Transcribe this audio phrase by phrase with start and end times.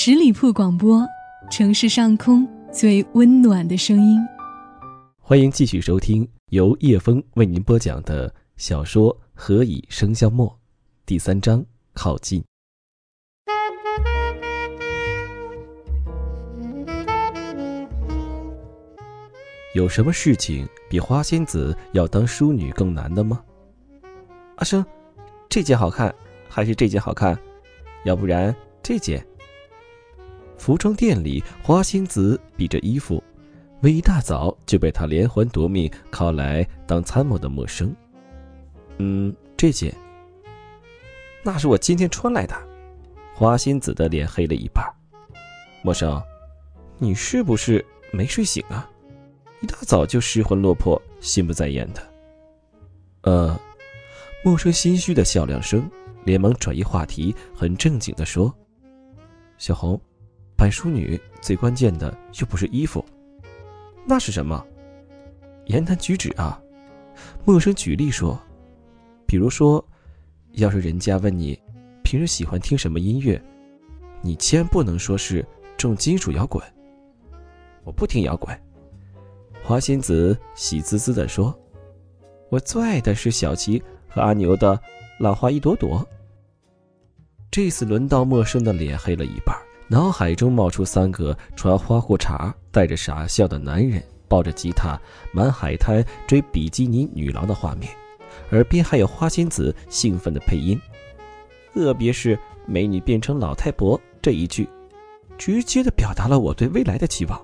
[0.00, 1.04] 十里铺广播，
[1.50, 4.16] 城市上空最温暖的声音。
[5.20, 10.48] 欢迎继续收听由叶枫为您播讲的小说《何以笙箫默》
[11.04, 12.40] 第三章：靠近。
[19.74, 23.42] 有什么事情比花仙子要当淑女更难的吗？
[24.58, 24.86] 阿生，
[25.48, 26.14] 这件好看，
[26.48, 27.36] 还是这件好看？
[28.04, 29.20] 要不然这件？
[30.58, 33.22] 服装店里，花仙子比着衣服，
[33.82, 37.94] 为一大早就被他连环夺命靠来当参谋的陌生。
[38.98, 39.94] 嗯，这件。
[41.44, 42.54] 那是我今天穿来的。
[43.34, 44.84] 花仙子的脸黑了一半。
[45.82, 46.20] 陌生，
[46.98, 48.90] 你是不是没睡醒啊？
[49.60, 52.02] 一大早就失魂落魄、心不在焉的。
[53.22, 53.58] 呃，
[54.44, 55.88] 陌生心虚的笑两声，
[56.24, 58.52] 连忙转移话题，很正经的说
[59.56, 60.00] ：“小红。”
[60.58, 63.02] 扮淑女最关键的又不是衣服，
[64.04, 64.66] 那是什么？
[65.66, 66.60] 言谈举止啊。
[67.44, 68.36] 陌生举例说，
[69.24, 69.82] 比如说，
[70.54, 71.56] 要是人家问你
[72.02, 73.40] 平时喜欢听什么音乐，
[74.20, 75.46] 你千万不能说是
[75.76, 76.60] 重金属摇滚。
[77.84, 78.52] 我不听摇滚。
[79.62, 81.56] 花仙子喜滋滋地说
[82.50, 84.76] ：“我最爱的是小琪和阿牛的
[85.20, 86.00] 《浪花一朵朵》。”
[87.48, 89.56] 这次轮到陌生的脸黑了一半。
[89.90, 95.00] 脑海中冒出三个穿花裤衩、带着傻笑的男人抱着吉他
[95.32, 97.90] 满海滩追比基尼女郎的画面，
[98.50, 100.78] 耳边还有花仙子兴奋的配音，
[101.72, 104.68] 特别是“美女变成老太婆”这一句，
[105.38, 107.40] 直接的表达了我对未来的期望。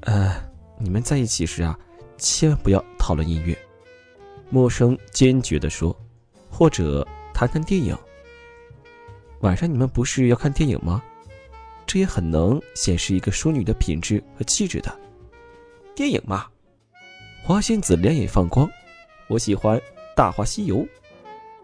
[0.00, 0.34] 呃，
[0.78, 1.78] 你们在一起时啊，
[2.16, 3.56] 千万不要讨论音乐。
[4.48, 5.94] 陌生坚决地说，
[6.50, 7.94] 或者谈谈电影。
[9.42, 11.02] 晚上你们不是要看电影吗？
[11.84, 15.00] 这也很能显示一个淑女的品质和气质的。
[15.96, 16.46] 电影嘛，
[17.42, 18.70] 花仙子两眼放光，
[19.28, 19.76] 我喜欢
[20.16, 20.76] 《大话西游》，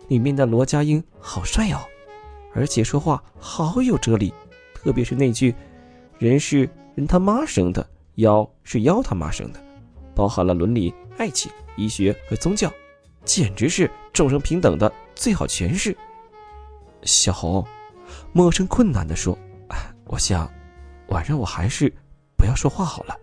[0.08, 1.78] 里面的罗家英好帅哦，
[2.52, 4.34] 而且说话好有哲理，
[4.74, 5.54] 特别是那句
[6.18, 9.62] “人是人他妈生的，妖是妖他妈生的”，
[10.16, 12.72] 包含了伦理、爱情、医学和宗教，
[13.24, 15.96] 简直是众生平等的最好诠释。
[17.02, 17.64] 小红，
[18.32, 19.38] 陌生困难的说
[20.06, 20.50] ：“我想，
[21.08, 21.92] 晚上我还是
[22.36, 23.16] 不要说话好了。”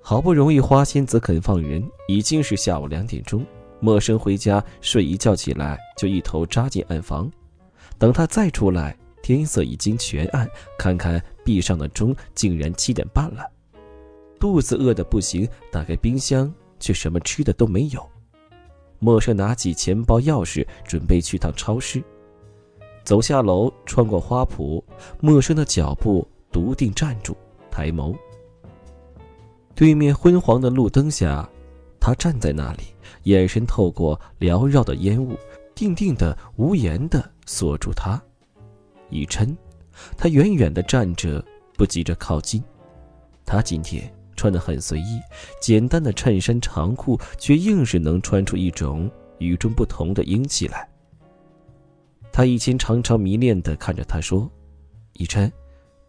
[0.00, 3.44] 好不容易花仙子肯放人，已经是下午两点钟。
[3.80, 7.30] 陌生回家睡一觉起来，就一头扎进暗房。
[7.98, 10.48] 等他再出来，天色已经全暗，
[10.78, 13.44] 看看壁上的钟，竟然七点半了。
[14.38, 18.08] 肚子饿得不行，打开冰箱，却什么吃的都没有。
[18.98, 22.02] 陌生拿起钱包、钥匙，准备去趟超市。
[23.04, 24.82] 走下楼，穿过花圃，
[25.20, 27.36] 陌生的脚步笃定站住，
[27.70, 28.16] 抬眸。
[29.74, 31.48] 对面昏黄的路灯下，
[32.00, 32.84] 他站在那里，
[33.24, 35.36] 眼神透过缭绕的烟雾，
[35.74, 38.20] 定定的、无言的锁住他。
[39.10, 39.56] 以琛，
[40.16, 41.44] 他远远的站着，
[41.76, 42.62] 不急着靠近。
[43.44, 44.12] 他今天。
[44.36, 45.20] 穿得很随意，
[45.60, 50.88] 简单的衬衫长裤，却硬是能穿出一种与众不同的英气来。
[52.30, 54.50] 他以前常常迷恋地看着他说
[55.14, 55.50] ：“以琛，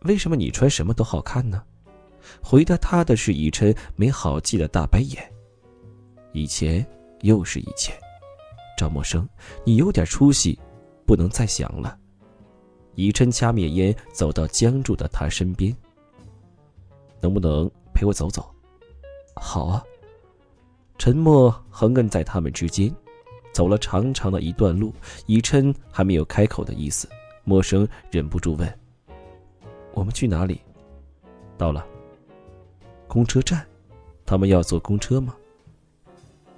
[0.02, 1.64] 为什么你穿什么都好看呢？”
[2.44, 5.24] 回答他的是以琛没好气的大白眼。
[6.34, 6.86] 以前
[7.22, 7.96] 又是以前，
[8.78, 9.26] 赵默笙，
[9.64, 10.60] 你有点出息，
[11.06, 11.98] 不能再想了。
[12.96, 15.74] 以琛掐灭烟，走到僵住的他身边。
[17.22, 17.72] 能不能？
[17.98, 18.48] 陪我走走，
[19.34, 19.84] 好啊。
[21.00, 22.94] 沉默横亘在他们之间，
[23.52, 24.94] 走了长长的一段路，
[25.26, 27.10] 以琛还没有开口的意思。
[27.44, 28.80] 陌生忍不住问
[29.96, 30.62] ：“我们去哪里？”
[31.58, 31.84] 到了。
[33.08, 33.66] 公车站，
[34.28, 35.36] 他们要坐公车吗？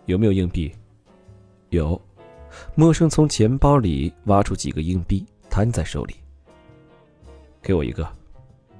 [0.07, 0.69] 有没有硬币？
[1.69, 1.99] 有。
[2.75, 6.15] 陌生从钱包里挖出几个硬币，摊在手里。
[7.61, 8.18] 给我一个。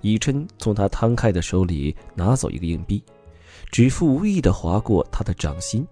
[0.01, 3.04] 以琛从他摊开的手里拿走一个硬币，
[3.72, 5.86] 指腹无意地划过他的掌心。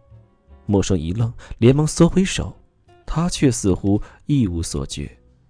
[0.66, 2.54] 陌生一愣，连忙缩回手，
[3.06, 5.10] 他却似乎一无所觉，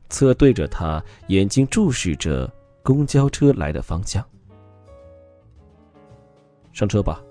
[0.09, 2.51] 侧对着他，眼睛注视着
[2.83, 4.23] 公交车来的方向。
[6.71, 7.21] 上车吧。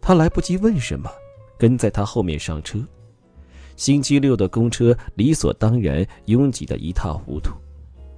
[0.00, 1.10] 他来不及问什么，
[1.58, 2.78] 跟在他后面上车。
[3.74, 7.52] 星期六的公车理所当然拥挤得一塌糊涂。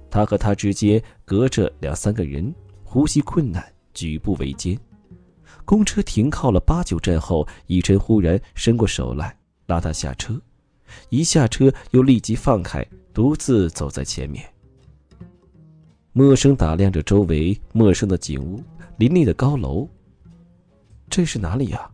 [0.09, 2.53] 他和他之间隔着两三个人，
[2.83, 3.63] 呼吸困难，
[3.93, 4.77] 举步维艰。
[5.65, 10.39] 公车停靠了八九站后，以琛忽然伸过手来拉他下车，
[11.09, 14.43] 一下车又立即放开，独自走在前面。
[16.11, 18.63] 陌生打量着周围陌生的景物、
[18.97, 19.87] 林立的高楼。
[21.07, 21.89] 这是哪里呀？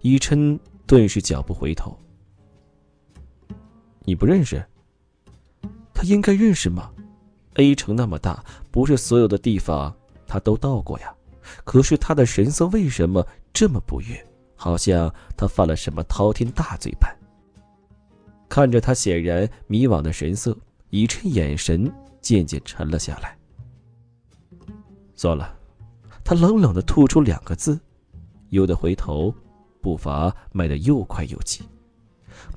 [0.00, 1.96] 伊琛顿时脚步回头。
[4.04, 4.64] 你不认识？
[5.92, 6.90] 他应该认识吗
[7.56, 9.94] ？A 城那么大，不是所有的地方
[10.26, 11.12] 他都到过呀。
[11.64, 14.26] 可是他的神色为什么这么不悦？
[14.58, 17.14] 好像他犯了什么滔天大罪般。
[18.48, 20.56] 看着他显然迷惘的神色，
[20.90, 23.36] 以琛眼神渐渐沉了下来。
[25.14, 25.54] 算了，
[26.24, 27.78] 他冷冷的吐出两个字，
[28.50, 29.34] 悠的回头，
[29.80, 31.62] 步伐迈得又快又急。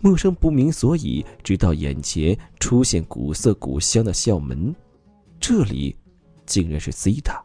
[0.01, 4.73] 陌生不明所以，直到眼前出现古色古香的校门，
[5.39, 5.95] 这里
[6.45, 7.43] 竟然是 C 塔。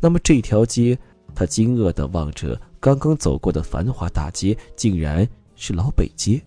[0.00, 0.98] 那么这条街，
[1.34, 6.40] 他惊愕地望着刚刚走过的繁华大街，竟然是老北街。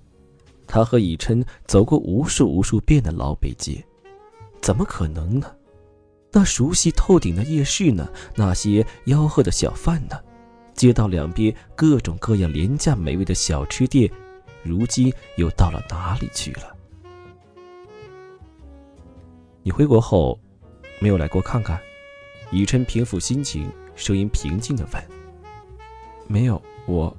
[0.67, 3.83] 他和以琛走过无数无数遍的老北街，
[4.61, 5.53] 怎么可能呢？
[6.31, 8.07] 那熟悉透顶的夜市呢？
[8.35, 10.17] 那些吆喝的小贩呢？
[10.73, 14.09] 街道两边各种各样廉价美味的小吃店，
[14.63, 16.73] 如今又到了哪里去了？
[19.61, 20.39] 你回国后，
[21.01, 21.81] 没有来过看看？
[22.51, 25.03] 以琛平复心情，声音平静的问
[26.27, 27.15] ：“没有，我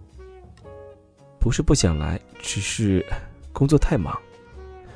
[1.40, 3.04] 不是不想来，只是
[3.52, 4.16] ……”工作太忙，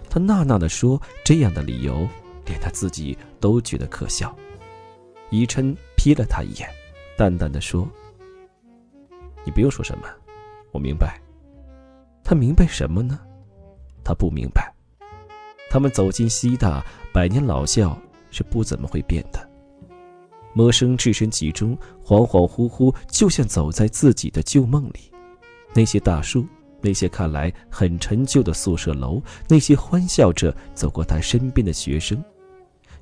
[0.08, 2.08] 他呐呐的说：“这样的理由，
[2.46, 4.34] 连他自己都觉得可笑。”
[5.30, 6.70] 以琛瞥了他一眼，
[7.16, 7.88] 淡淡的说
[9.44, 10.08] ：“你不用说什么，
[10.70, 11.20] 我明白。”
[12.22, 13.18] 他明白什么呢？
[14.04, 14.72] 他不明白。
[15.68, 17.98] 他们走进西大，百年老校
[18.30, 19.50] 是不怎么会变的。
[20.54, 25.12] 魔生置身其中，恍恍惚惚，就像走在自己的旧梦里。
[25.74, 26.46] 那些大树。
[26.82, 32.22] 那些看来很陈旧的宿舍楼，那些欢笑着走过他身边的学生，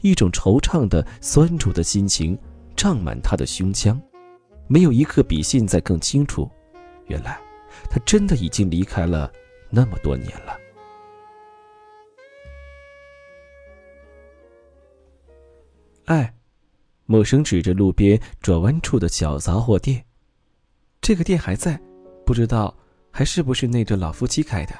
[0.00, 2.38] 一种惆怅的酸楚的心情
[2.76, 4.00] 胀满他的胸腔，
[4.68, 6.48] 没有一刻比现在更清楚。
[7.08, 7.38] 原来，
[7.90, 9.30] 他真的已经离开了
[9.68, 10.56] 那么多年了。
[16.06, 16.34] 哎，
[17.06, 20.04] 陌生指着路边转弯处的小杂货店，
[21.00, 21.80] 这个店还在，
[22.24, 22.74] 不知道。
[23.16, 24.74] 还是不是那对老夫妻开的？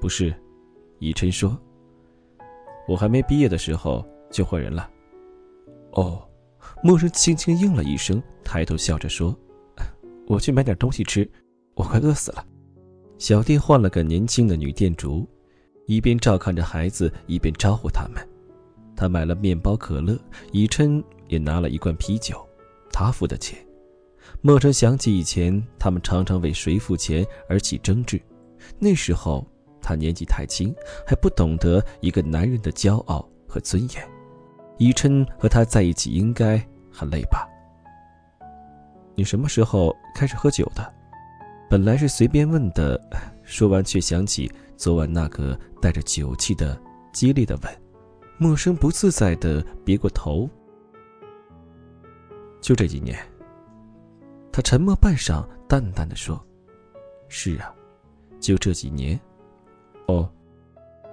[0.00, 0.34] 不是，
[0.98, 1.56] 以琛说。
[2.88, 4.90] 我还没毕业的时候就换人了。
[5.92, 6.28] 哦，
[6.82, 9.32] 陌生轻轻应了一声，抬头笑着说
[10.26, 11.30] ：“我去买点东西吃，
[11.74, 12.44] 我快饿死了。”
[13.16, 15.24] 小店换了个年轻的女店主，
[15.86, 18.28] 一边照看着孩子，一边招呼他们。
[18.96, 20.18] 他买了面包、可乐，
[20.52, 22.44] 以琛也拿了一罐啤酒，
[22.90, 23.58] 他付的钱。
[24.40, 28.20] 莫尘想起以前他们常常为谁付钱而起争执，
[28.78, 29.46] 那时候
[29.80, 30.74] 他年纪太轻，
[31.06, 34.08] 还不懂得一个男人的骄傲和尊严。
[34.78, 36.58] 以琛和他在一起应该
[36.90, 37.48] 很累吧？
[39.14, 40.92] 你什么时候开始喝酒的？
[41.70, 43.00] 本来是随便问的，
[43.42, 46.78] 说完却想起昨晚那个带着酒气的
[47.12, 47.80] 激烈的吻，
[48.38, 50.48] 陌生不自在的别过头。
[52.60, 53.16] 就这几年。
[54.52, 56.42] 他沉默半晌，淡淡的说
[57.28, 57.74] ：“是啊，
[58.40, 59.20] 就这几年。
[60.06, 60.26] 哦，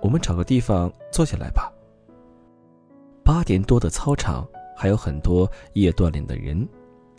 [0.01, 1.69] 我们找个地方坐下来吧。”
[3.21, 6.65] 八点多的操场还有很多夜锻炼的人，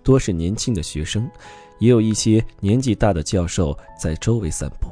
[0.03, 1.31] 多是年轻的学生，
[1.79, 4.89] 也有一些年纪大的教授在周围散步。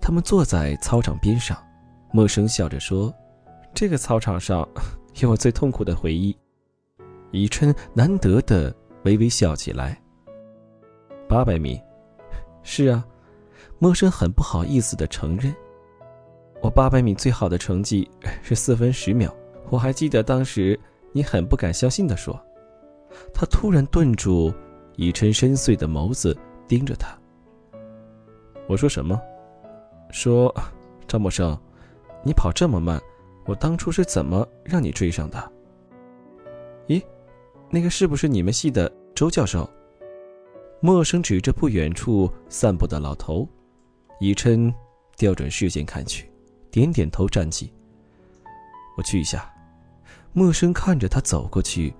[0.00, 1.56] 他们坐在操场边上，
[2.12, 3.12] 陌生笑着说
[3.74, 4.68] ：“这个操场上
[5.20, 6.36] 有我最痛苦的回忆。”
[7.32, 8.74] 以琛难得的
[9.04, 9.98] 微微笑起来。
[11.26, 11.80] 八百米，
[12.62, 13.02] 是啊，
[13.78, 15.54] 陌生很不好意思的承认，
[16.60, 18.06] 我八百米最好的成绩
[18.42, 19.34] 是四分十秒。
[19.70, 20.78] 我还记得当时
[21.12, 22.38] 你很不敢相信的说。
[23.32, 24.52] 他突然顿住，
[24.96, 26.36] 以琛深邃的眸子
[26.68, 27.18] 盯着他。
[28.68, 29.18] 我说什么？
[30.10, 30.54] 说，
[31.08, 31.58] 张默生，
[32.22, 33.00] 你跑这么慢，
[33.44, 35.52] 我当初是怎么让你追上的？
[36.88, 37.02] 咦，
[37.70, 39.68] 那个是不是你们系的周教授？
[40.80, 43.48] 陌生指着不远处散步的老头，
[44.20, 44.72] 以琛
[45.16, 46.30] 调转视线看去，
[46.70, 47.72] 点点头，站起。
[48.96, 49.48] 我去一下。
[50.32, 51.94] 陌生看着他走过去，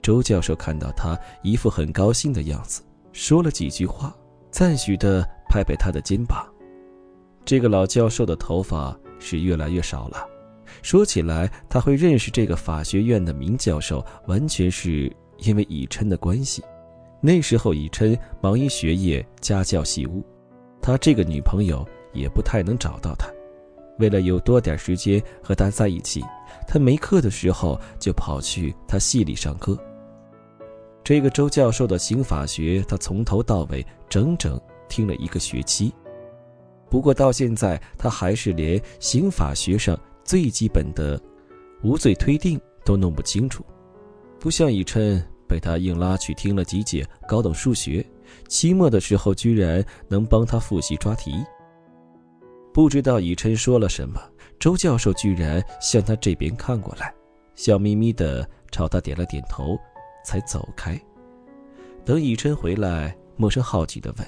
[0.00, 2.80] 周教授看到他一副很高兴的样子，
[3.12, 4.16] 说了几句话，
[4.50, 6.46] 赞许的拍拍他的肩膀。
[7.44, 10.31] 这个老教授的头发是越来越少了。
[10.82, 16.62] 说起来，他会认识这个法学院的名教授，完全是因为以琛的关系。
[17.20, 20.24] 那时候，以琛忙于学业，家教细务，
[20.80, 23.28] 他这个女朋友也不太能找到他。
[23.98, 26.20] 为了有多点时间和他在一起，
[26.66, 29.78] 他没课的时候就跑去他系里上课。
[31.04, 35.92] 这个周教授的刑法学，他从头到尾整整听了一个学期。
[36.90, 41.20] 不过到现在，他还是连刑法学上最基本的
[41.82, 43.64] 无罪推定都弄不清楚，
[44.38, 48.04] 不像以琛被他硬拉去听了几节高等数学，
[48.48, 51.32] 期末的时候居然能帮他复习抓题。
[52.72, 54.20] 不知道以琛说了什么，
[54.58, 57.12] 周教授居然向他这边看过来，
[57.54, 59.78] 笑眯眯的朝他点了点头，
[60.24, 60.98] 才走开。
[62.04, 64.26] 等以琛回来，陌生好奇的问：“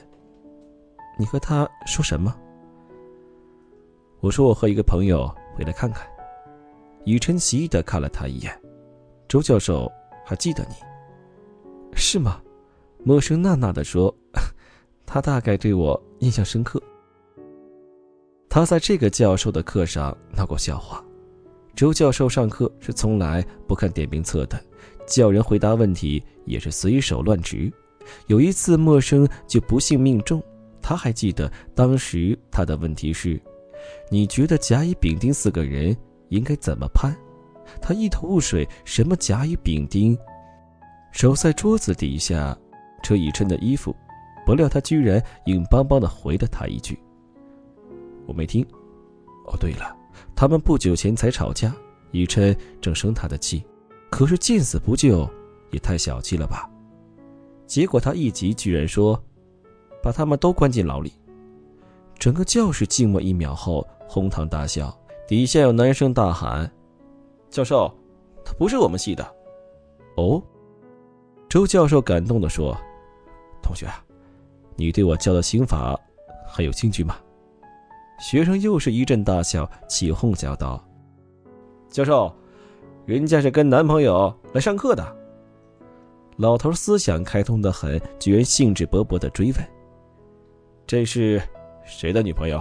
[1.19, 2.37] 你和他说什么？”
[4.21, 6.07] 我说我和一个朋友回来看看。
[7.05, 8.61] 雨辰奇异的看了他一眼。
[9.29, 9.91] 周教授
[10.25, 10.75] 还记得你，
[11.95, 12.41] 是吗？
[13.03, 14.15] 陌生娜娜的说，
[15.05, 16.83] 他大概对我印象深刻。
[18.49, 21.05] 他在这个教授的课上闹过笑话。
[21.75, 24.59] 周教授上课是从来不看点名册的，
[25.07, 27.73] 叫人回答问题也是随手乱指。
[28.29, 30.41] 有一次陌生就不幸命中，
[30.81, 33.41] 他还记得当时他的问题是。
[34.11, 35.97] 你觉得甲乙丙丁四个人
[36.29, 37.15] 应该怎么判？
[37.81, 40.17] 他一头雾水，什么甲乙丙丁？
[41.13, 42.57] 手在桌子底下，
[43.03, 43.95] 扯以琛的衣服，
[44.45, 46.99] 不料他居然硬邦邦的回了他一句
[48.27, 48.67] ：“我没听。”
[49.47, 49.97] 哦，对了，
[50.35, 51.75] 他们不久前才吵架，
[52.11, 53.65] 以琛正生他的气，
[54.11, 55.29] 可是见死不救，
[55.71, 56.69] 也太小气了吧？
[57.67, 59.23] 结果他一急，居然说
[60.03, 61.13] ：“把他们都关进牢里。”
[62.25, 64.99] 整个教室静默一秒后，哄堂大笑。
[65.29, 66.73] 底下有男生大喊
[67.53, 67.95] ：“教授，
[68.43, 69.35] 他不是我们系的。”
[70.17, 70.43] 哦，
[71.51, 72.75] 周教授感动地说
[73.63, 73.87] ：“同学，
[74.75, 75.95] 你对我教的刑法
[76.49, 77.15] 还有兴趣吗？”
[78.19, 80.83] 学生又是一阵大笑，起哄叫道
[81.93, 82.35] ：“教授，
[83.05, 85.17] 人家是跟男朋友来上课的。”
[86.39, 89.57] 老头思想开通的很，居然兴致勃勃地追问
[90.89, 91.39] ：“这是？”
[91.85, 92.61] 谁的女朋友？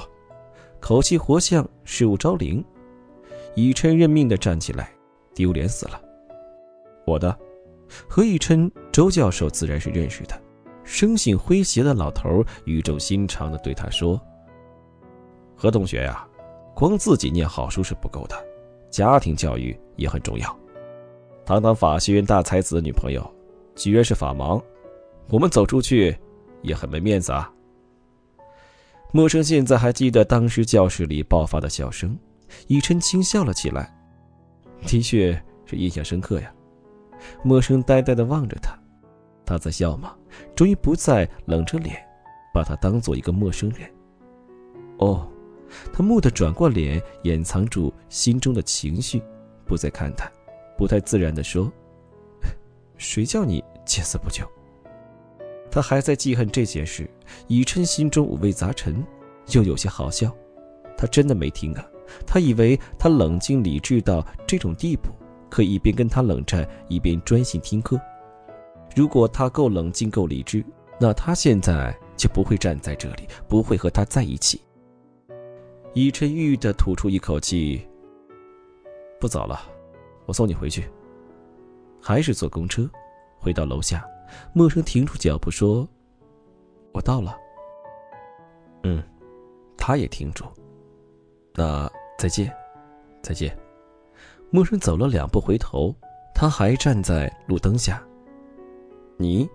[0.79, 2.63] 口气活像事物招灵。
[3.55, 4.91] 以琛认命的站起来，
[5.33, 6.01] 丢脸死了。
[7.05, 7.37] 我的，
[8.09, 10.41] 何以琛，周教授自然是认识的。
[10.83, 14.19] 生性诙谐的老头语重心长的对他说
[15.55, 16.27] ：“何同学呀，
[16.75, 18.35] 光自己念好书是不够的，
[18.89, 20.59] 家庭教育也很重要。
[21.45, 23.23] 堂堂法学院大才子的女朋友，
[23.75, 24.61] 居然是法盲，
[25.29, 26.17] 我们走出去
[26.63, 27.52] 也很没面子啊。”
[29.15, 32.17] 陌生现在还记得当时教室里爆发的笑声，
[32.65, 33.95] 以琛轻笑了起来，
[34.87, 36.51] 的确是印象深刻呀。
[37.43, 38.75] 陌生呆呆地望着他，
[39.45, 40.15] 他在笑吗？
[40.55, 41.95] 终于不再冷着脸，
[42.51, 43.87] 把他当做一个陌生人。
[44.97, 45.29] 哦，
[45.93, 49.21] 他蓦地转过脸，掩藏住心中的情绪，
[49.63, 50.27] 不再看他，
[50.75, 51.71] 不太自然地说
[52.97, 54.43] ：“谁叫你见死不救？”
[55.73, 57.09] 他还在记恨这件事，
[57.47, 59.03] 以琛心中五味杂陈，
[59.53, 60.31] 又有些好笑。
[60.95, 61.83] 他真的没听啊！
[62.27, 65.09] 他以为他冷静理智到这种地步，
[65.49, 67.99] 可以一边跟他冷战，一边专心听课。
[68.95, 70.63] 如果他够冷静、够理智，
[70.99, 74.61] 那他现在就不会站在这里，不会和他在一起。
[75.95, 77.81] 以琛郁郁地吐出一口气。
[79.19, 79.59] 不早了，
[80.27, 80.87] 我送你回去。
[81.99, 82.87] 还是坐公车，
[83.39, 84.05] 回到楼下。
[84.53, 85.87] 陌生停住脚步说
[86.93, 87.37] ：“我到了。”
[88.83, 89.01] 嗯，
[89.77, 90.45] 他也停住。
[91.53, 92.51] 那再见，
[93.21, 93.57] 再见。
[94.49, 95.95] 陌生走了两步，回头，
[96.33, 98.03] 他还站在路灯下。
[99.17, 99.49] 你？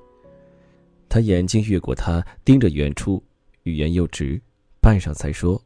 [1.09, 3.23] 他眼睛越过他，盯着远处，
[3.63, 4.41] 欲言又止，
[4.81, 5.61] 半晌才说：“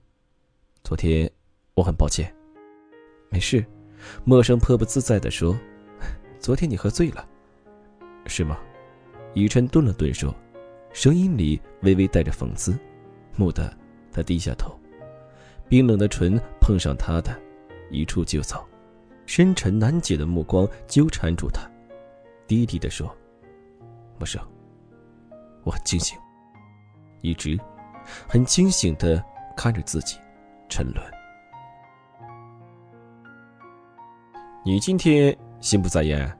[0.84, 1.30] 昨天
[1.74, 2.34] 我很抱歉。”
[3.28, 3.64] 没事。
[4.24, 5.56] 陌生颇不自在地说
[6.40, 7.24] ：“昨天你喝醉了，
[8.26, 8.58] 是吗？”
[9.34, 10.34] 以琛顿了顿，说，
[10.92, 12.78] 声音里微微带着讽刺。
[13.38, 13.74] 蓦地，
[14.12, 14.78] 他低下头，
[15.68, 17.34] 冰冷的唇碰上他的，
[17.90, 18.66] 一触就走。
[19.24, 21.62] 深沉难解的目光纠缠住他，
[22.46, 23.10] 低低的说
[24.18, 24.42] ：“陌生，
[25.62, 26.18] 我很清醒，
[27.22, 27.58] 一直
[28.28, 29.24] 很清醒的
[29.56, 30.18] 看着自己
[30.68, 31.02] 沉沦。
[34.64, 36.30] 你今天心不在焉？”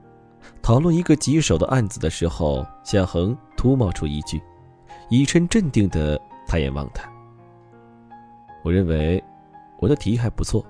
[0.63, 4.41] 讨论一个棘手的案子的时候，向恒突冒出一句
[5.09, 7.03] ：“以琛镇定的抬眼望他。”
[8.63, 9.21] 我认为
[9.79, 10.65] 我的提议还不错，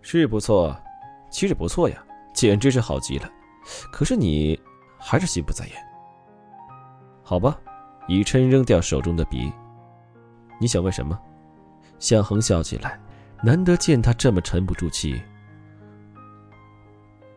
[0.00, 0.74] 是不错，
[1.28, 3.30] 其实不错呀，简直是好极了。
[3.92, 4.58] 可是你
[4.98, 5.76] 还是心不在焉。
[7.22, 7.60] 好吧，
[8.08, 9.52] 以琛扔掉手中的笔。
[10.58, 11.20] 你想问什么？
[11.98, 12.98] 向恒笑起来，
[13.42, 15.20] 难得见他这么沉不住气。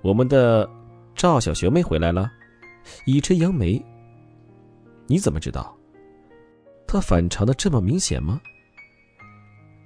[0.01, 0.69] 我们的
[1.15, 2.31] 赵小学妹回来了，
[3.05, 3.83] 以琛扬眉。
[5.07, 5.77] 你怎么知道？
[6.87, 8.41] 他反常的这么明显吗？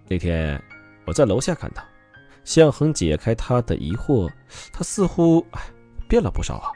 [0.07, 0.62] 那天
[1.05, 1.84] 我在楼下看到，
[2.43, 4.31] 向恒解开他的疑惑，
[4.74, 5.46] 他似乎
[6.07, 6.72] 变了不少啊。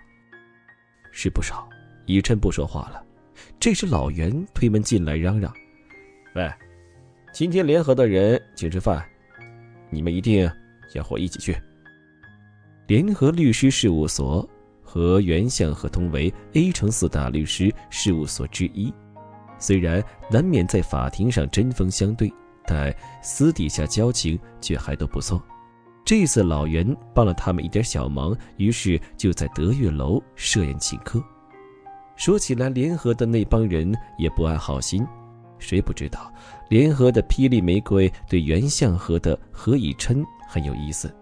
[1.11, 1.67] 是不少。
[2.07, 3.01] 以琛不说话了。
[3.59, 5.53] 这时老袁推门进来，嚷嚷
[6.35, 6.51] ：“喂，
[7.31, 9.05] 今天联合的人请吃饭，
[9.89, 10.49] 你们一定
[10.93, 11.55] 要和我一起去。”
[12.87, 14.47] 联合律师事务所
[14.81, 18.93] 和原相合同为 A 城四大律师事务所之一，
[19.57, 22.31] 虽然难免在法庭上针锋相对，
[22.65, 25.41] 但私底下交情却还都不错。
[26.03, 31.23] 这次老袁帮了他们一点小忙，于是就在德月楼设宴请客。
[32.17, 35.07] 说起来，联合的那帮人也不安好心，
[35.57, 36.31] 谁不知道
[36.69, 41.13] 联合的霹雳玫瑰对袁相和的何以琛很有意思，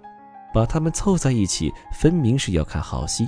[0.54, 3.28] 把他们凑在一起，分明是要看好戏。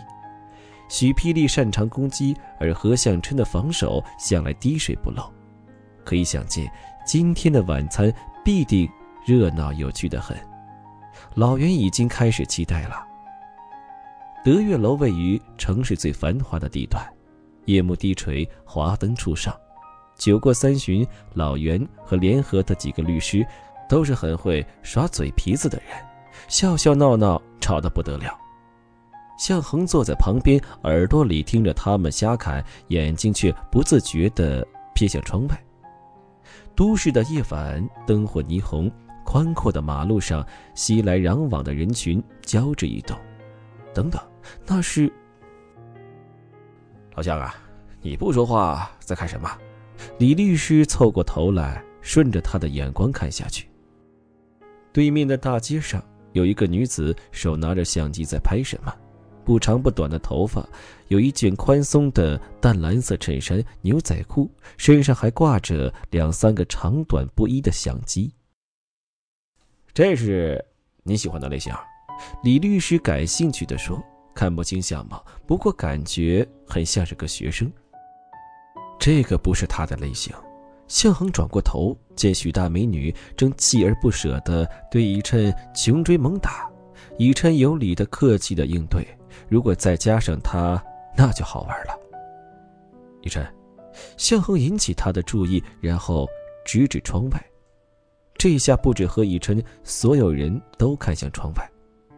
[0.89, 5.31] 许霹雳擅长攻击，而何向琛的防守向来滴水不漏，
[6.03, 6.71] 可以想见，
[7.05, 8.13] 今天的晚餐
[8.43, 8.89] 必定
[9.25, 10.37] 热闹有趣的很。
[11.35, 12.95] 老袁已经开始期待了。
[14.43, 17.01] 德月楼位于城市最繁华的地段。
[17.65, 19.55] 夜幕低垂，华灯初上。
[20.17, 23.45] 酒过三巡，老袁和联合的几个律师
[23.87, 25.95] 都是很会耍嘴皮子的人，
[26.51, 28.37] 笑笑闹闹，吵得不得了。
[29.39, 35.63] 向恒坐在旁边，耳朵里听着他们瞎侃，眼睛却不自觉地瞥向窗外。
[36.75, 38.91] 都市的夜晚，灯火霓虹，
[39.23, 43.17] 宽阔的马路上，熙来攘往的人群交织移动。
[43.93, 44.21] 等等，
[44.67, 45.09] 那是……
[47.15, 47.55] 老向啊，
[48.01, 49.49] 你不说话，在看什么？
[50.17, 53.69] 李律师凑过头来，顺着他的眼光看下去。
[54.91, 58.93] 对面的大街上，有一个女子手拿着相机在拍什么，
[59.43, 60.67] 不长不短的头发，
[61.07, 68.33] 有一件宽松的淡蓝色衬衫、牛仔裤，身上还挂着两三个长短不一的相机。
[69.93, 70.63] 这是
[71.03, 71.73] 你喜欢的类型？
[72.43, 74.01] 李律师感兴趣地说。
[74.33, 77.69] 看不清相貌，不过感觉很像是个学生。
[78.97, 80.33] 这个不是他的类型。
[80.91, 86.69] 向恒转过头，见许大美女正锲而不舍地对以琛穷追猛打，
[87.17, 89.07] 以琛有礼的客气的应对。
[89.47, 90.83] 如果再加上他，
[91.15, 91.97] 那就好玩了。
[93.21, 93.41] 以琛，
[94.17, 96.27] 向恒引起他的注意，然后
[96.65, 97.41] 指指窗外。
[98.37, 101.71] 这下不止和以琛，所有人都看向窗外。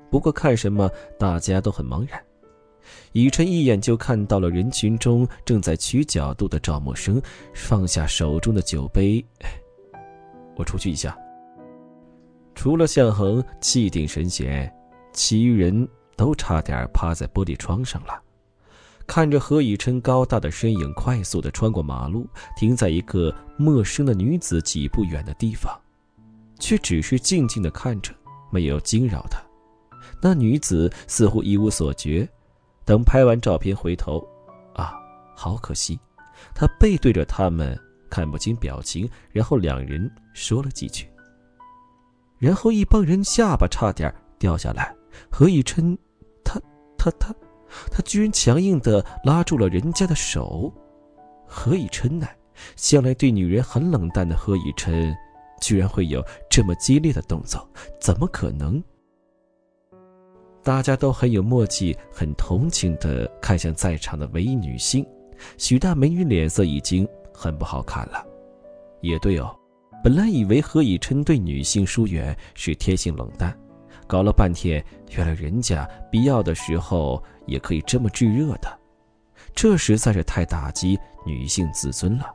[0.09, 2.19] 不过看什么，大家都很茫然。
[3.11, 9.23] 以琛一眼就看到了人群中正在取角度的赵默笙，放下手中的酒杯。
[10.55, 11.17] 我出去一下。
[12.55, 14.71] 除了向恒气定神闲，
[15.11, 18.21] 其余人都差点趴在玻璃窗上了。
[19.05, 25.77] 看着何以琛高大的身影快速的穿过马路，停在一个陌生的女子几步远的地方，
[26.57, 28.13] 却只是静静的看着，
[28.49, 29.41] 没有惊扰他。
[30.21, 32.25] 那女子似乎一无所觉，
[32.85, 34.25] 等拍完照片回头，
[34.73, 34.93] 啊，
[35.35, 35.99] 好可惜，
[36.53, 39.09] 他背对着他们，看不清表情。
[39.31, 41.09] 然后两人说了几句，
[42.39, 44.93] 然后一帮人下巴差点掉下来。
[45.31, 45.97] 何以琛，
[46.43, 46.59] 他
[46.97, 47.33] 他他，
[47.91, 50.73] 他居然强硬的拉住了人家的手。
[51.47, 52.27] 何以琛呢？
[52.75, 55.15] 向来对女人很冷淡的何以琛，
[55.61, 57.67] 居然会有这么激烈的动作？
[57.99, 58.83] 怎么可能？
[60.63, 65.05] 大家都很有默契，很同情地看向在场的唯一女性，
[65.57, 68.25] 许大美女脸色已经很不好看了。
[69.01, 69.53] 也对哦，
[70.01, 73.53] 本来以为何以琛对女性疏远是天性冷淡，
[74.07, 74.83] 搞了半天，
[75.17, 78.79] 原来人家必要的时候也可以这么炙热的，
[79.53, 82.25] 这实在是太打击女性自尊了。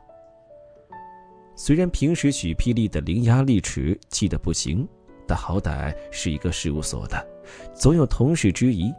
[1.55, 4.87] 虽然平时许霹雳的伶牙俐齿气得不行，
[5.27, 7.27] 但好歹是一个事务所的。
[7.73, 8.93] 总有同事之疑。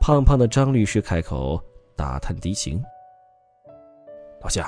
[0.00, 1.62] 胖胖的张律师开口
[1.96, 2.82] 打探敌情
[4.40, 4.66] ：“老向，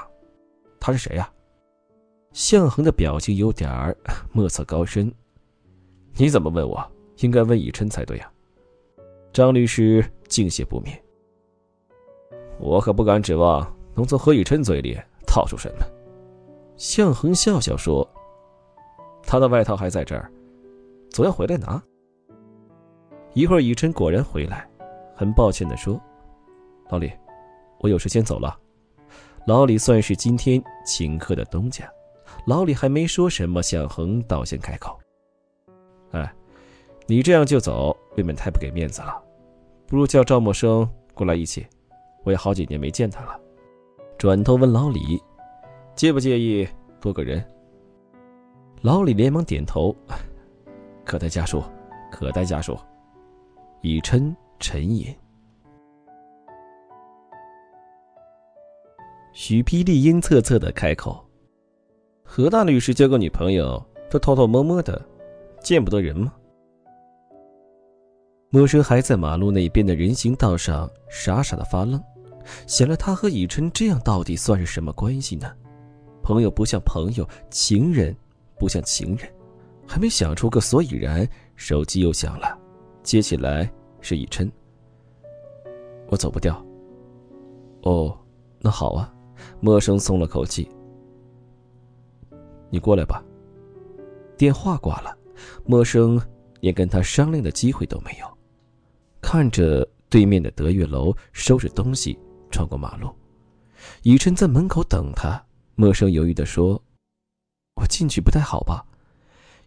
[0.78, 1.30] 他是谁呀？”
[2.32, 3.96] 向恒的表情有点儿
[4.32, 5.12] 莫测高深。
[6.14, 6.82] 你怎么问我？
[7.18, 8.30] 应该问以琛才对呀。
[9.32, 10.98] 张律师敬谢不免。
[12.58, 15.84] 我可不敢指望能从何以琛嘴里套出什么。
[16.76, 18.06] 向恒笑笑说
[19.24, 20.30] ：“他的外套还在这儿，
[21.10, 21.82] 总要回来拿。”
[23.34, 24.68] 一会儿，以琛果然回来，
[25.14, 26.00] 很抱歉地说
[26.90, 27.10] ：“老李，
[27.80, 28.58] 我有事先走了。”
[29.46, 31.90] 老李算是今天请客的东家。
[32.46, 34.98] 老李还没说什么，向恒倒先开口。
[36.12, 36.32] 哎，
[37.06, 39.22] 你这样就走，未免太不给面子了。
[39.86, 41.66] 不如叫赵默笙过来一起，
[42.24, 43.38] 我也好几年没见他了。
[44.18, 45.20] 转头问老李，
[45.96, 46.68] 介不介意
[47.00, 47.44] 多个人？
[48.82, 49.94] 老李连忙点头，
[51.04, 51.62] 可待家属，
[52.10, 52.78] 可待家属。
[53.82, 55.12] 以琛沉吟。
[59.32, 61.20] 许霹雳阴恻恻的开口
[62.22, 65.04] ：“何大律师交个女朋友都偷偷摸摸的，
[65.64, 66.32] 见不得人吗？”
[68.50, 72.00] 陌生还在马路那边的人行道上傻傻的发愣，
[72.68, 75.52] 想着他和以琛这样到底算是什么关系呢？
[76.22, 78.16] 朋友不像朋友，情人
[78.60, 79.28] 不像情人，
[79.88, 82.56] 还没想出个所以然，手机又响了，
[83.02, 84.50] 接起来是以琛。
[86.08, 86.64] 我走不掉。
[87.82, 88.16] 哦，
[88.60, 89.12] 那好啊。
[89.60, 90.68] 陌生松了口气，
[92.70, 93.20] 你过来吧。
[94.36, 95.16] 电话挂了，
[95.64, 96.20] 陌生
[96.60, 98.38] 连跟他商量的机会都没有。
[99.20, 102.16] 看着对面的德月楼收拾东西，
[102.50, 103.12] 穿过马路，
[104.02, 105.44] 以琛在门口等他。
[105.74, 106.80] 陌生犹豫的说
[107.80, 108.86] ：“我进去不太好吧？”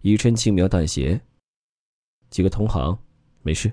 [0.03, 1.19] 以琛轻描淡写
[2.29, 2.97] ：“几个同行，
[3.45, 3.71] 没事。”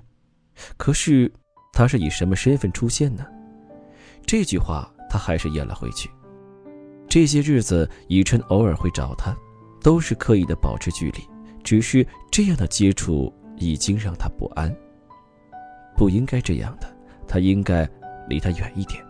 [0.77, 1.33] 可是
[1.73, 3.27] 他是以什么身份出现呢？
[4.25, 4.89] 这句话。
[5.13, 6.11] 他还是咽了回去。
[7.07, 9.37] 这些日子，以琛偶尔会找他，
[9.83, 11.21] 都是刻意的保持距离。
[11.63, 14.75] 只是这样的接触已经让他不安。
[15.99, 16.91] 不应该这样的，
[17.29, 17.87] 他应该
[18.27, 19.05] 离他远一点。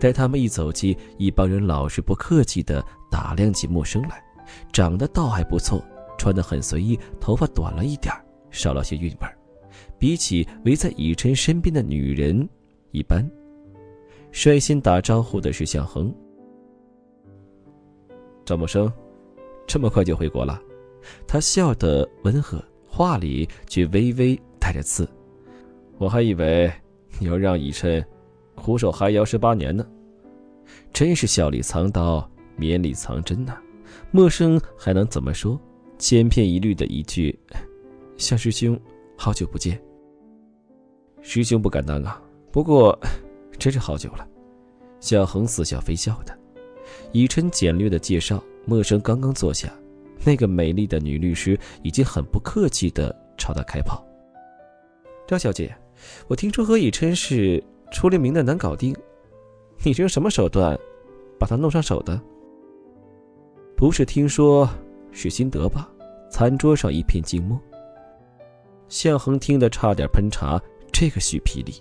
[0.00, 4.24] 待他们一走近，一帮人老是不客气的打量起陌生来，
[4.72, 5.84] 长得倒还不错，
[6.16, 8.14] 穿得很随意，头发短了一点
[8.50, 9.28] 少了些韵味
[9.98, 12.48] 比起围在以琛身边的女人，
[12.90, 13.28] 一般。
[14.32, 16.14] 率先打招呼的是向恒。
[18.44, 18.92] 赵默笙，
[19.66, 20.60] 这么快就回国了？
[21.26, 25.08] 他笑得温和，话里却微微带着刺。
[25.98, 26.70] 我还以为
[27.18, 28.04] 你要让以琛
[28.54, 29.86] 苦守寒窑十八年呢。
[30.92, 33.56] 真是笑里藏刀，绵里藏针呐。
[34.10, 35.58] 默笙还能怎么说？
[35.98, 37.36] 千篇一律的一句
[38.18, 38.78] ：“向师兄，
[39.16, 39.80] 好久不见。”
[41.26, 42.22] 师兄不敢当啊。
[42.52, 42.96] 不过。
[43.58, 44.28] 真是好久了，
[45.00, 46.38] 小恒似笑非笑的。
[47.10, 49.72] 以琛简略的介绍，陌生刚刚坐下，
[50.26, 54.04] 那个美丽的女律师已经很不客气的朝他开炮。
[55.26, 55.74] 赵小姐，
[56.28, 57.60] 我听说何以琛是
[57.90, 58.94] 出了名的难搞定，
[59.82, 60.78] 你是用什么手段
[61.38, 62.20] 把他弄上手的？
[63.74, 64.68] 不是听说，
[65.12, 65.88] 是心得吧？
[66.30, 67.58] 餐桌上一片静默。
[68.88, 70.60] 向恒听得差点喷茶，
[70.92, 71.74] 这个许霹雳，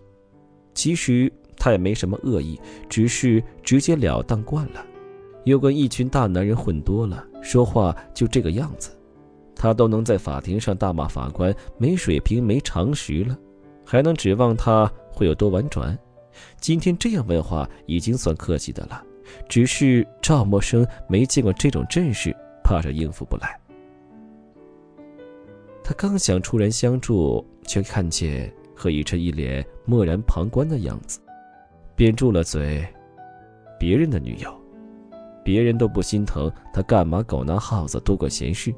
[0.73, 1.31] 其实。
[1.57, 4.85] 他也没什么恶意，只是直截了当惯了，
[5.45, 8.91] 又跟一群大男人混多了，说话就这个样子。
[9.55, 13.35] 他都能在法庭上大骂法官没水平、没常识了，
[13.85, 15.97] 还能指望他会有多婉转？
[16.59, 19.01] 今天这样问话已经算客气的了，
[19.47, 23.57] 只是赵默笙没见过这种阵势，怕是应付不来。
[25.81, 31.19] 他刚想出人相助，却看见何以琛一脸漠然旁观的样子。
[31.95, 32.85] 便住了嘴，
[33.79, 34.53] 别人的女友，
[35.43, 38.75] 别人都不心疼，他干嘛狗拿耗子多管闲事？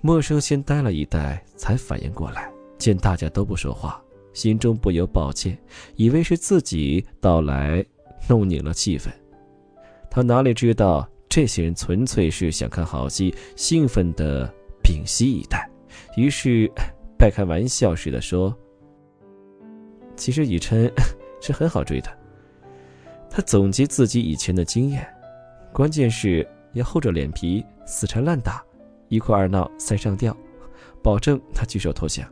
[0.00, 4.02] 陌生先呆了一呆，才反应过来，见大家都不说话，
[4.32, 5.56] 心中不由抱歉，
[5.94, 7.84] 以为是自己到来
[8.28, 9.08] 弄拧了气氛。
[10.10, 14.52] 他哪里知道，这些人纯粹是想看好戏，兴奋的
[14.82, 15.68] 屏息以待，
[16.16, 16.70] 于是
[17.18, 18.54] 半开玩笑似的说
[20.16, 20.90] ：“其实以琛。”
[21.38, 22.08] 是很好追的。
[23.30, 25.06] 他总结自己以前的经验，
[25.72, 28.64] 关键是要厚着脸皮死缠烂打，
[29.08, 30.36] 一哭二闹三上吊，
[31.02, 32.26] 保证他举手投降。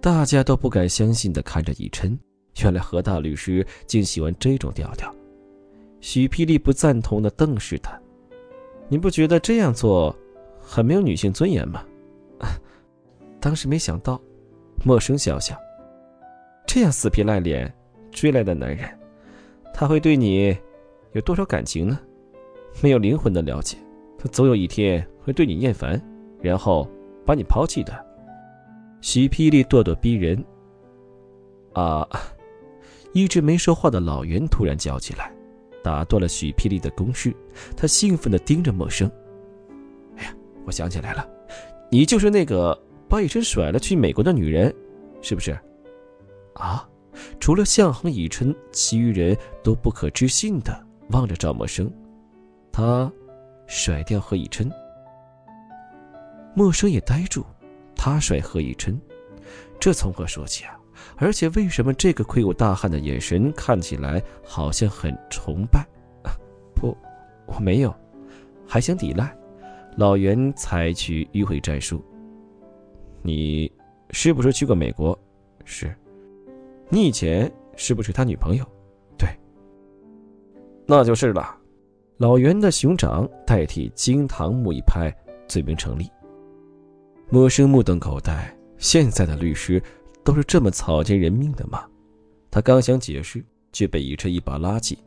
[0.00, 2.16] 大家都不敢相信的看着以琛，
[2.62, 5.12] 原来何大律师竟喜欢这种调调。
[6.00, 7.98] 许霹雳不赞同的瞪视他
[8.88, 10.14] ：“你不觉得这样做
[10.60, 11.84] 很没有女性尊严吗？”
[13.40, 14.20] 当时没想到，
[14.84, 15.56] 陌生笑笑，
[16.66, 17.72] 这样死皮赖脸。
[18.10, 18.88] 追来的男人，
[19.72, 20.56] 他会对你
[21.12, 22.00] 有多少感情呢？
[22.82, 23.76] 没有灵魂的了解，
[24.18, 26.00] 他总有一天会对你厌烦，
[26.40, 26.88] 然后
[27.26, 27.92] 把你抛弃的。
[29.02, 30.42] 许霹雳咄咄逼人。
[31.74, 32.08] 啊！
[33.12, 35.30] 一直没说话的老袁突然叫起来，
[35.82, 37.32] 打断了许霹雳的攻势。
[37.76, 39.08] 他兴奋地盯着陌生。
[40.16, 41.28] 哎呀，我想起来了，
[41.90, 42.76] 你就是那个
[43.08, 44.74] 把以琛甩了去美国的女人，
[45.22, 45.58] 是不是？
[46.54, 46.88] 啊？
[47.40, 51.90] 除了向恒、以琛，其余人都不可置信的望着赵默笙。
[52.70, 53.10] 他
[53.66, 54.70] 甩掉何以琛。
[56.54, 57.44] 默笙也呆住。
[57.96, 58.96] 他甩何以琛，
[59.80, 60.78] 这从何说起啊？
[61.16, 65.84] 而且为什么这个魁梧大汉的眼神看起来好像很崇拜？
[66.76, 66.96] 不，
[67.46, 67.92] 我没有，
[68.68, 69.36] 还想抵赖。
[69.96, 72.04] 老袁采取迂回战术。
[73.22, 73.70] 你
[74.10, 75.18] 是不是去过美国？
[75.64, 75.94] 是。
[76.88, 78.64] 你以前是不是他女朋友？
[79.16, 79.28] 对。
[80.86, 81.56] 那就是了。
[82.16, 85.14] 老袁的熊掌代替金堂木一拍，
[85.46, 86.10] 罪名成立。
[87.28, 88.54] 陌生目瞪口呆。
[88.78, 89.82] 现在的律师
[90.24, 91.84] 都是这么草菅人命的吗？
[92.50, 94.98] 他刚想解释，却被以琛一把拉起。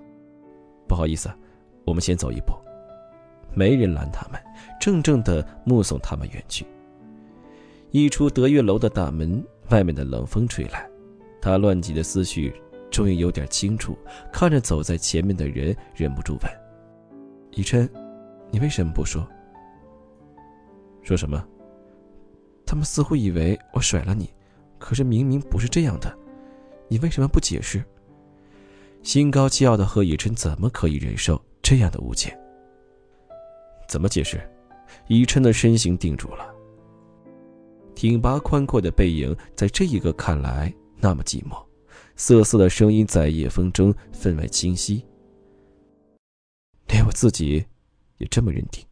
[0.87, 1.29] 不好意思，
[1.85, 2.53] 我们先走一步。
[3.53, 4.39] 没人拦他们，
[4.79, 6.65] 怔怔的目送他们远去。
[7.91, 10.89] 一出德月楼的大门，外面的冷风吹来，
[11.41, 12.53] 他乱急的思绪
[12.89, 13.97] 终于有点清楚。
[14.31, 16.51] 看着走在前面的人，忍不住问
[17.51, 17.89] ：“以琛，
[18.49, 19.27] 你为什么不说？
[21.03, 21.45] 说什么？”
[22.65, 24.29] 他们似乎以为我甩了你，
[24.79, 26.17] 可是明明不是这样的，
[26.87, 27.83] 你为什么不解释？
[29.03, 32.37] 心高气傲的何以琛怎么可以忍受这样的误解？
[33.85, 34.39] 怎么解释？
[35.07, 36.55] 以琛的身形定住了，
[38.01, 41.63] 挺拔宽阔的背影在这一个看来那么寂寞，
[42.15, 45.05] 瑟瑟的声音在夜风中分外清晰，
[46.87, 47.63] 连我自己
[48.17, 48.83] 也这么认定。